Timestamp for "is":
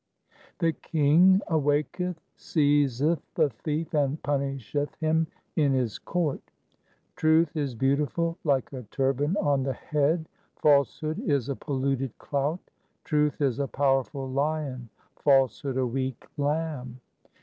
7.55-7.75, 11.19-11.49, 13.41-13.59